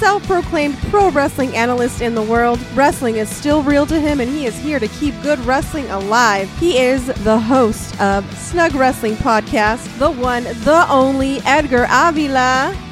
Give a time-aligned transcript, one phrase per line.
[0.00, 2.58] self proclaimed pro wrestling analyst in the world.
[2.74, 6.50] Wrestling is still real to him, and he is here to keep good wrestling alive.
[6.58, 12.89] He is the host of Snug Wrestling Podcast, the one, the only Edgar Avila.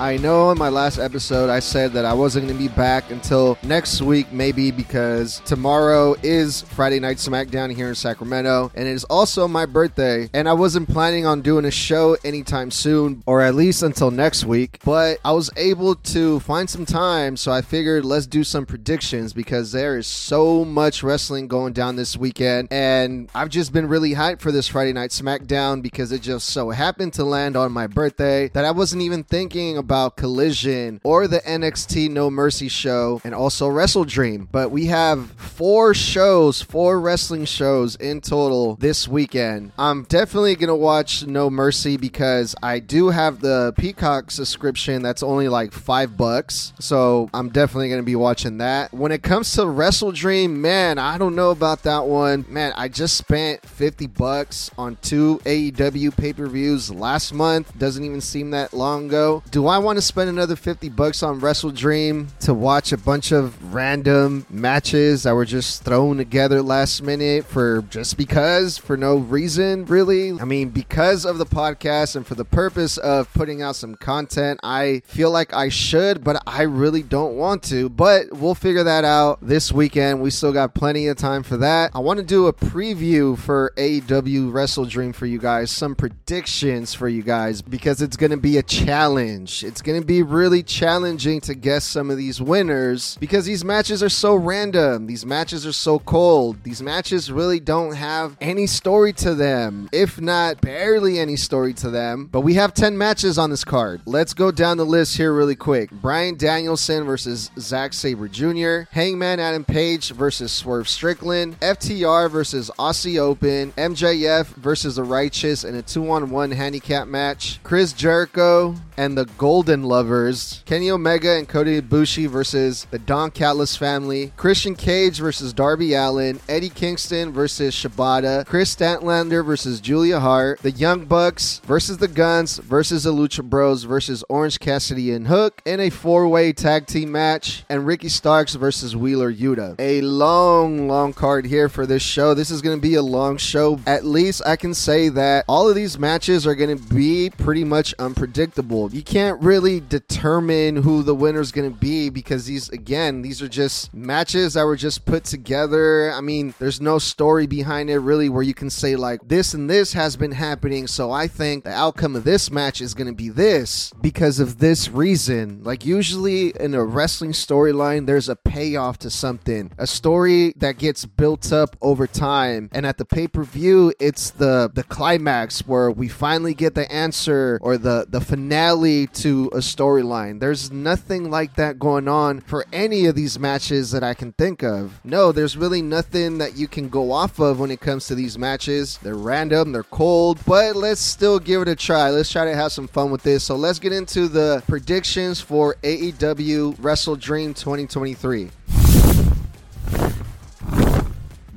[0.00, 3.10] I know in my last episode I said that I wasn't going to be back
[3.10, 8.92] until next week, maybe because tomorrow is Friday Night SmackDown here in Sacramento, and it
[8.92, 10.30] is also my birthday.
[10.32, 14.46] And I wasn't planning on doing a show anytime soon, or at least until next
[14.46, 18.64] week, but I was able to find some time, so I figured let's do some
[18.64, 23.86] predictions because there is so much wrestling going down this weekend, and I've just been
[23.86, 27.70] really hyped for this Friday Night SmackDown because it just so happened to land on
[27.70, 33.20] my birthday that I wasn't even thinking about Collision or the NXT No Mercy show
[33.24, 34.46] and also WrestleDream.
[34.52, 39.72] But we have four shows, four wrestling shows in total this weekend.
[39.76, 45.22] I'm definitely going to watch No Mercy because I do have the Peacock subscription that's
[45.24, 46.72] only like five bucks.
[46.78, 48.92] So I'm definitely going to be watching that.
[48.94, 52.44] When it comes to WrestleDream, man, I don't know about that one.
[52.48, 57.76] Man, I just spent 50 bucks on two AEW pay per views last month.
[57.76, 59.42] Doesn't even seem that long ago.
[59.50, 63.74] Do I want to spend another 50 bucks on WrestleDream to watch a bunch of
[63.74, 69.84] random matches that were just thrown together last minute for just because, for no reason,
[69.86, 70.38] really?
[70.40, 74.60] I mean, because of the podcast and for the purpose of putting out some content,
[74.62, 77.88] I feel like I should, but I really don't want to.
[77.88, 80.20] But we'll figure that out this weekend.
[80.20, 81.90] We still got plenty of time for that.
[81.94, 87.08] I want to do a preview for AEW WrestleDream for you guys, some predictions for
[87.08, 89.64] you guys, because it's going to be a challenge.
[89.70, 94.02] It's going to be really challenging to guess some of these winners because these matches
[94.02, 95.06] are so random.
[95.06, 96.64] These matches are so cold.
[96.64, 101.88] These matches really don't have any story to them, if not barely any story to
[101.88, 102.28] them.
[102.32, 104.00] But we have 10 matches on this card.
[104.06, 105.92] Let's go down the list here really quick.
[105.92, 113.20] Bryan Danielson versus Zack Sabre Jr., Hangman Adam Page versus Swerve Strickland, FTR versus Aussie
[113.20, 119.16] Open, MJF versus The Righteous in a 2 on 1 handicap match, Chris Jericho and
[119.16, 119.24] the
[119.60, 125.52] Golden Lovers, Kenny Omega and Kota Ibushi versus the Don Callis family, Christian Cage versus
[125.52, 131.98] Darby Allin, Eddie Kingston versus Shibata, Kris Statlander versus Julia Hart, the Young Bucks versus
[131.98, 136.86] the Gunns versus the Lucha Bros versus Orange Cassidy and Hook in a four-way tag
[136.86, 139.74] team match, and Ricky Starks versus Wheeler Yuta.
[139.78, 142.32] A long, long card here for this show.
[142.32, 143.78] This is going to be a long show.
[143.86, 147.64] At least I can say that all of these matches are going to be pretty
[147.64, 148.90] much unpredictable.
[148.90, 153.40] You can't really determine who the winner is going to be because these, again, these
[153.42, 156.12] are just matches that were just put together.
[156.12, 159.68] I mean, there's no story behind it really where you can say, like, this and
[159.68, 160.86] this has been happening.
[160.86, 164.58] So I think the outcome of this match is going to be this because of
[164.58, 165.62] this reason.
[165.62, 171.06] Like, usually in a wrestling storyline, there's a payoff to something, a story that gets
[171.06, 172.68] built up over time.
[172.72, 176.90] And at the pay per view, it's the, the climax where we finally get the
[176.92, 180.40] answer or the, the finale to a storyline.
[180.40, 184.62] There's nothing like that going on for any of these matches that I can think
[184.62, 185.00] of.
[185.04, 188.38] No, there's really nothing that you can go off of when it comes to these
[188.38, 188.98] matches.
[189.02, 192.10] They're random, they're cold, but let's still give it a try.
[192.10, 193.44] Let's try to have some fun with this.
[193.44, 198.50] So let's get into the predictions for AEW WrestleDream 2023.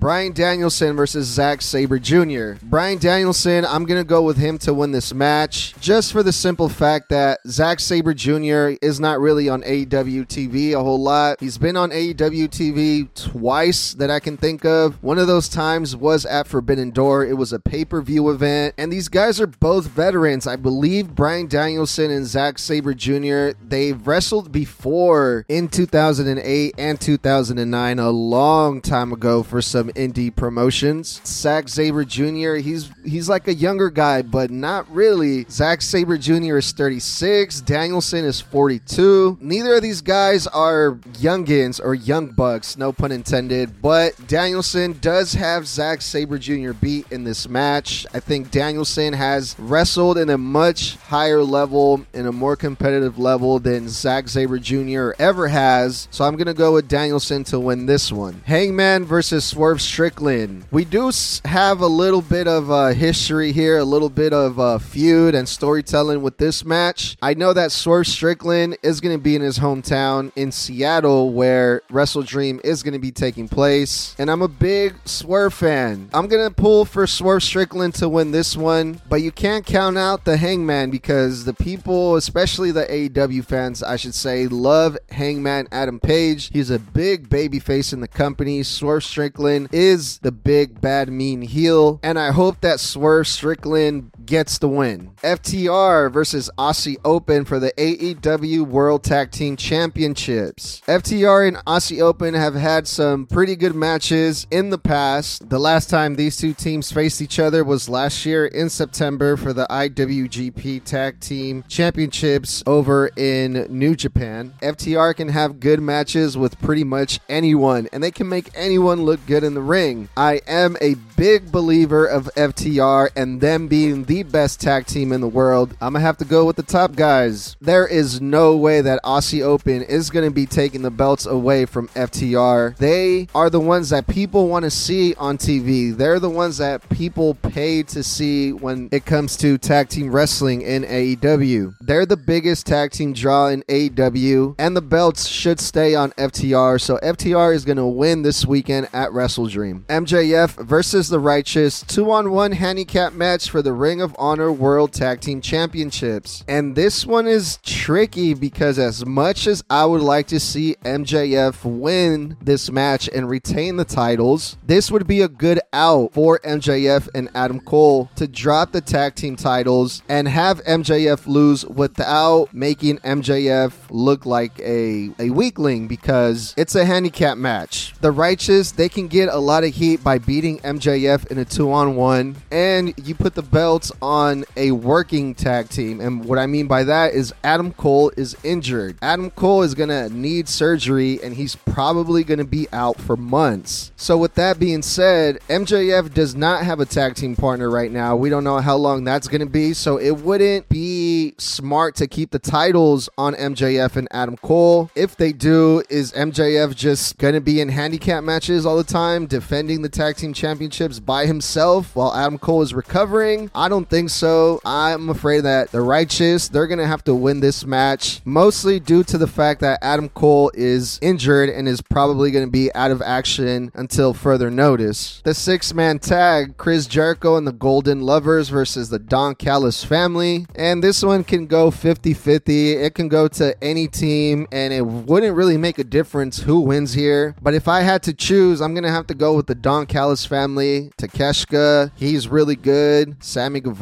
[0.03, 2.56] Bryan Danielson versus Zack Sabre Jr.
[2.62, 6.34] Bryan Danielson, I'm going to go with him to win this match just for the
[6.34, 8.76] simple fact that Zack Sabre Jr.
[8.82, 11.40] is not really on AEW TV a whole lot.
[11.40, 15.02] He's been on AEW TV twice that I can think of.
[15.02, 17.28] One of those times was at Forbidden Door.
[17.28, 20.47] It was a pay per view event, and these guys are both veterans.
[20.47, 23.58] I believe Bryan Danielson and Zack Sabre Jr.
[23.66, 31.22] They've wrestled before in 2008 and 2009, a long time ago for some indie promotions.
[31.25, 32.55] Zack Sabre Jr.
[32.55, 35.45] He's he's like a younger guy, but not really.
[35.49, 36.57] Zack Sabre Jr.
[36.57, 37.61] is 36.
[37.61, 39.37] Danielson is 42.
[39.41, 43.81] Neither of these guys are youngins or young bucks, no pun intended.
[43.81, 46.73] But Danielson does have Zack Sabre Jr.
[46.73, 48.05] beat in this match.
[48.13, 53.59] I think Danielson has wrestled in a much higher level, in a more competitive level
[53.59, 55.11] than Zack Sabre Jr.
[55.19, 56.07] ever has.
[56.11, 58.41] So I'm gonna go with Danielson to win this one.
[58.46, 60.66] Hangman versus Swerve Strickland.
[60.72, 61.12] We do
[61.46, 65.47] have a little bit of uh, history here, a little bit of uh, feud and
[65.47, 67.18] storytelling with this match.
[67.22, 71.82] I know that Swerve Strickland is going to be in his hometown in Seattle, where
[71.91, 76.09] WrestleDream is going to be taking place, and I'm a big Swerve fan.
[76.14, 79.97] I'm going to pull for Swerve Strickland to win this one, but you can't count
[79.97, 85.68] out the Hangman because the people, especially the AEW fans, I should say, love Hangman
[85.72, 86.50] Adam Page.
[86.53, 88.64] He's a big baby face in the company.
[88.64, 94.58] Swerve Strickland is the big bad mean heel, and I hope that Swerve Strickland gets
[94.58, 95.11] the win.
[95.23, 100.81] FTR versus Aussie Open for the AEW World Tag Team Championships.
[100.87, 105.49] FTR and Aussie Open have had some pretty good matches in the past.
[105.49, 109.53] The last time these two teams faced each other was last year in September for
[109.53, 114.53] the IWGP Tag Team Championships over in New Japan.
[114.61, 119.25] FTR can have good matches with pretty much anyone, and they can make anyone look
[119.25, 120.09] good in the ring.
[120.16, 125.21] I am a big believer of FTR and them being the best tag team in
[125.21, 125.75] the world.
[125.81, 127.55] I'm gonna have to go with the top guys.
[127.59, 131.87] There is no way that Aussie Open is gonna be taking the belts away from
[131.95, 132.75] FTR.
[132.77, 135.95] They are the ones that people want to see on TV.
[135.95, 140.61] They're the ones that people pay to see when it comes to tag team wrestling
[140.61, 141.73] in AEW.
[141.81, 146.79] They're the biggest tag team draw in AEW, and the belts should stay on FTR.
[146.79, 149.85] So FTR is gonna win this weekend at WrestleDream.
[149.85, 154.94] MJF versus the Righteous, two on one handicap match for the Ring of Honor World
[154.94, 156.44] Tag Team Championships.
[156.47, 161.66] And this one is tricky because, as much as I would like to see MJF
[161.66, 167.09] win this match and retain the titles, this would be a good out for MJF
[167.16, 172.97] and Adam Cole to drop the tag team titles and have MJF lose without making
[172.99, 177.94] MJF look like a, a weakling because it's a handicap match.
[178.02, 181.72] The Righteous, they can get a lot of heat by beating MJF in a two
[181.72, 185.99] on one, and you put the belts on a working tag team.
[185.99, 188.97] And what I mean by that is Adam Cole is injured.
[189.01, 193.16] Adam Cole is going to need surgery, and he's probably going to be out for
[193.16, 193.91] months.
[193.95, 198.16] So, with that being said, MJF does not have a tag team partner right now.
[198.16, 202.07] We don't know how long that's going to be, so it wouldn't be smart to
[202.07, 204.89] keep the titles on MJF and Adam Cole.
[204.96, 209.25] If they do, is MJF just going to be in handicap matches all the time,
[209.25, 213.49] defending the tag team championships by himself while Adam Cole is recovering?
[213.53, 214.62] I don't think so.
[214.66, 219.03] I'm afraid that the Righteous, they're going to have to win this match, mostly due
[219.06, 222.91] to the fact that Adam Cole is injured and is probably going to be out
[222.91, 225.22] of action until further notice.
[225.24, 230.46] The six man tag, Chris Jericho and the Golden Lovers versus the Don Callis family.
[230.56, 232.74] And this one can go 50 50.
[232.74, 236.94] It can go to any team, and it wouldn't really make a difference who wins
[236.94, 237.35] here.
[237.41, 239.85] But if I had to choose, I'm going to have to go with the Don
[239.85, 240.91] Callis family.
[240.97, 243.24] Takeshita, he's really good.
[243.24, 243.72] Sammy Guevara,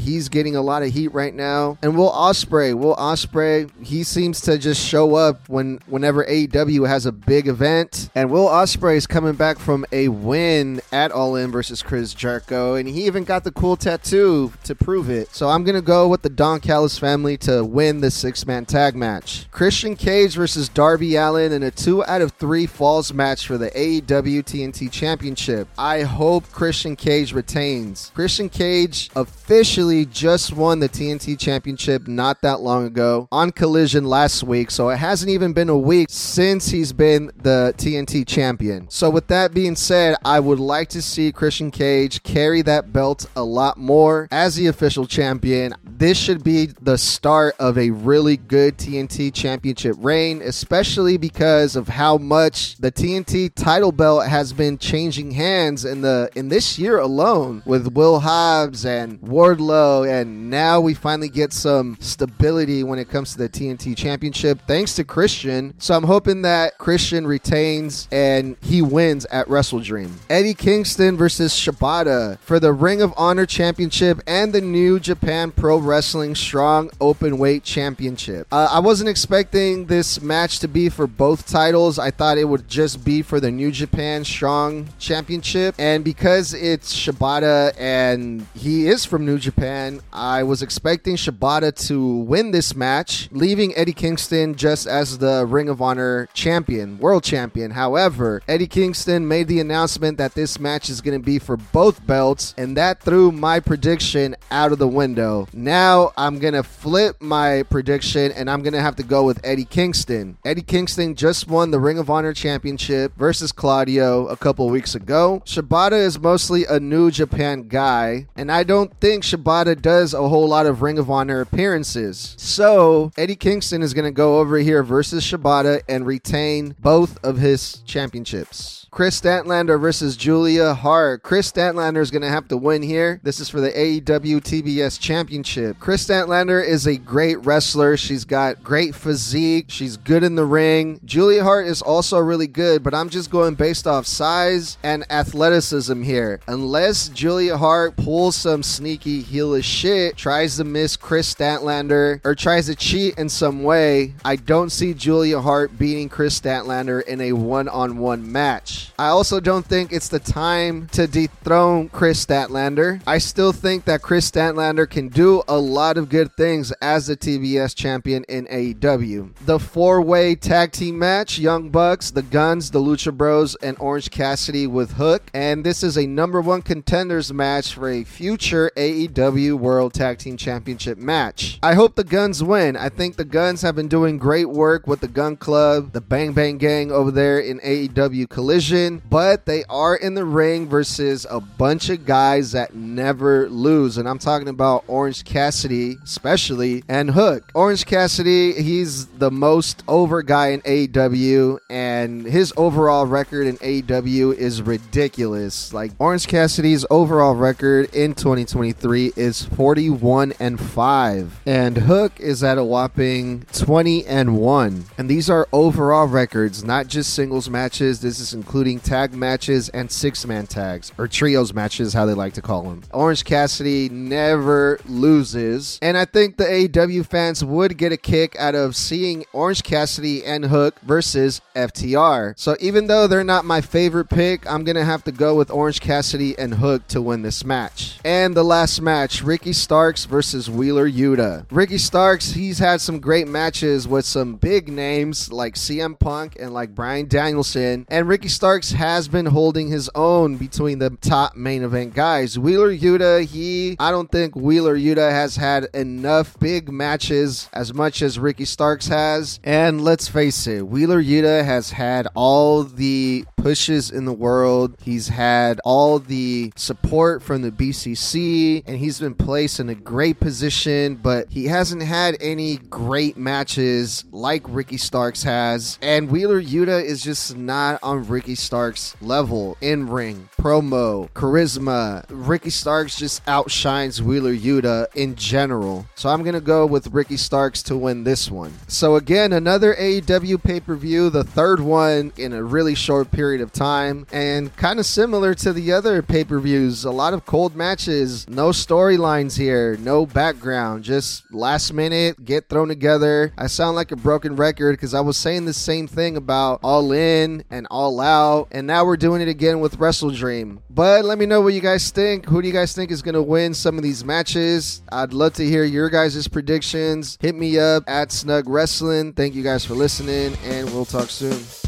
[0.00, 1.78] he's getting a lot of heat right now.
[1.82, 7.06] And Will Ospreay, Will Ospreay, he seems to just show up when whenever AEW has
[7.06, 8.10] a big event.
[8.14, 12.74] And Will Ospreay is coming back from a win at All In versus Chris Jericho,
[12.74, 15.34] and he even got the cool tattoo to prove it.
[15.34, 18.94] So I'm gonna go with the Don Callis family to win the six man tag
[18.94, 19.46] match.
[19.50, 23.70] Christian Cage versus Darby Allin in a two out of three falls match for the
[23.70, 25.68] AEW TNT Championship.
[25.76, 28.10] I hope Christian Cage retains.
[28.14, 34.44] Christian Cage officially just won the TNT Championship not that long ago on Collision last
[34.44, 38.88] week, so it hasn't even been a week since he's been the TNT champion.
[38.88, 43.26] So, with that being said, I would like to see Christian Cage carry that belt
[43.34, 45.74] a lot more as the official champion.
[45.98, 51.88] This should be the start of a really good TNT championship reign, especially because of
[51.88, 56.98] how much the TNT title belt has been changing hands in the in this year
[57.00, 63.10] alone with Will Hobbs and Wardlow and now we finally get some stability when it
[63.10, 65.74] comes to the TNT championship thanks to Christian.
[65.78, 70.12] So I'm hoping that Christian retains and he wins at WrestleDream.
[70.30, 75.87] Eddie Kingston versus Shibata for the Ring of Honor championship and the New Japan Pro
[75.88, 78.46] Wrestling Strong Open Weight Championship.
[78.52, 81.98] Uh, I wasn't expecting this match to be for both titles.
[81.98, 85.74] I thought it would just be for the New Japan Strong Championship.
[85.78, 92.18] And because it's Shibata and he is from New Japan, I was expecting Shibata to
[92.18, 97.70] win this match, leaving Eddie Kingston just as the Ring of Honor champion, world champion.
[97.70, 102.06] However, Eddie Kingston made the announcement that this match is going to be for both
[102.06, 105.46] belts, and that threw my prediction out of the window.
[105.54, 109.64] Now I'm going to flip my prediction and I'm to have to go with Eddie
[109.64, 110.36] Kingston.
[110.44, 115.40] Eddie Kingston just won the Ring of Honor championship versus Claudio a couple weeks ago.
[115.46, 120.48] Shibata is mostly a New Japan guy, and I don't think Shibata does a whole
[120.48, 122.34] lot of Ring of Honor appearances.
[122.38, 127.82] So Eddie Kingston is to go over here versus Shibata and retain both of his
[127.86, 128.78] championships.
[128.90, 131.22] Kris Statlander versus Julia Hart.
[131.22, 133.20] Kris Statlander is to have to win here.
[133.22, 135.67] This is for the AEW TBS Championship.
[135.74, 137.96] Kris Statlander is a great wrestler.
[137.96, 139.66] She's got great physique.
[139.68, 141.00] She's good in the ring.
[141.04, 146.02] Julia Hart is also really good, but I'm just going based off size and athleticism
[146.02, 146.40] here.
[146.46, 152.66] Unless Julia Hart pulls some sneaky heelish shit, tries to miss Kris Statlander, or tries
[152.66, 157.32] to cheat in some way, I don't see Julia Hart beating Kris Statlander in a
[157.32, 158.92] one on one match.
[158.98, 163.00] I also don't think it's the time to dethrone Kris Statlander.
[163.06, 167.16] I still think that Kris Statlander can do a lot of good things as the
[167.16, 169.34] TBS champion in AEW.
[169.44, 174.10] The four way tag team match Young Bucks, the Gunns, the Lucha Bros, and Orange
[174.10, 175.22] Cassidy with Hook.
[175.34, 180.36] And this is a number one contenders match for a future AEW World Tag Team
[180.36, 181.58] Championship match.
[181.62, 182.76] I hope the Gunns win.
[182.76, 186.32] I think the Gunns have been doing great work with the Gun Club, the Bang
[186.32, 191.40] Bang Gang over there in AEW Collision, but they are in the ring versus a
[191.40, 193.98] bunch of guys that never lose.
[193.98, 197.50] And I'm talking about Orange Cassidy, especially, and Hook.
[197.54, 204.34] Orange Cassidy, he's the most over guy in AEW, and his overall record in AEW
[204.34, 205.72] is ridiculous.
[205.72, 212.58] Like, Orange Cassidy's overall record in 2023 is 41 and 5, and Hook is at
[212.58, 214.84] a whopping 20 and 1.
[214.98, 218.00] And these are overall records, not just singles matches.
[218.00, 222.34] This is including tag matches and six man tags, or trios matches, how they like
[222.34, 222.82] to call them.
[222.92, 228.54] Orange Cassidy never loses, and I think the AEW fans would get a kick out
[228.54, 232.38] of seeing Orange Cassidy and Hook versus FTR.
[232.38, 235.80] So even though they're not my favorite pick, I'm gonna have to go with Orange
[235.80, 237.98] Cassidy and Hook to win this match.
[238.04, 241.46] And the last match, Ricky Starks versus Wheeler Yuta.
[241.50, 246.52] Ricky Starks, he's had some great matches with some big names like CM Punk and
[246.52, 251.62] like Bryan Danielson, and Ricky Starks has been holding his own between the top main
[251.62, 252.38] event guys.
[252.38, 258.02] Wheeler Yuta, he, I don't think Wheeler Yuta has had enough big matches as much
[258.02, 259.40] as Ricky Starks has.
[259.42, 264.76] And let's face it, Wheeler Yuta has had all the pushes in the world.
[264.82, 270.20] He's had all the support from the BCC and he's been placed in a great
[270.20, 275.78] position, but he hasn't had any great matches like Ricky Starks has.
[275.80, 282.04] And Wheeler Yuta is just not on Ricky Starks' level in ring, promo, charisma.
[282.08, 285.86] Ricky Starks just outshines Wheeler Yuta in general.
[285.94, 288.52] So I'm going to go with Ricky Starks to win this one.
[288.66, 293.42] So again, another AEW pay per view, the third one in a really short period
[293.42, 296.86] of time, and kind of similar to the other pay per views.
[296.86, 302.68] A lot of cold matches, no storylines here, no background, just last minute, get thrown
[302.68, 303.34] together.
[303.36, 306.90] I sound like a broken record because I was saying the same thing about All
[306.90, 310.62] In and All Out, and now we're doing it again with WrestleDream.
[310.70, 312.24] But let me know what you guys think.
[312.24, 314.80] Who do you guys think is going to win some of these matches?
[314.90, 317.18] I'd love to hear your guys' predictions.
[317.20, 319.12] Hit me up at Snug Wrestling.
[319.12, 321.67] Thank you guys for listening, and we'll talk soon.